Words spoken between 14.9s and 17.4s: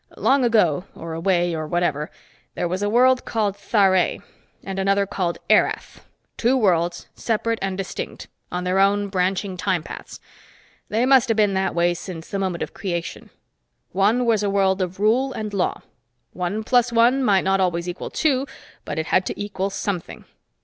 rule and law. One plus one